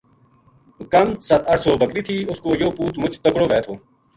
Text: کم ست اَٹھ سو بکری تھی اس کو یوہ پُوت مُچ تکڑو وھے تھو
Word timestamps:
کم 0.93 1.07
ست 1.27 1.41
اَٹھ 1.51 1.63
سو 1.65 1.71
بکری 1.81 2.01
تھی 2.07 2.15
اس 2.29 2.39
کو 2.43 2.49
یوہ 2.59 2.75
پُوت 2.77 2.95
مُچ 3.01 3.13
تکڑو 3.23 3.45
وھے 3.49 3.59
تھو 3.65 3.73